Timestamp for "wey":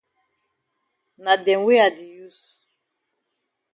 1.67-1.81